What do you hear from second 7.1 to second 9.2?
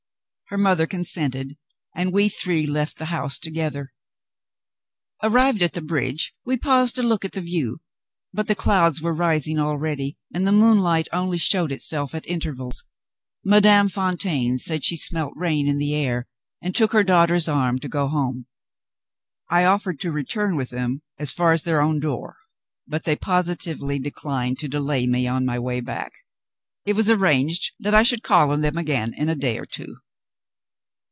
at the view. But the clouds were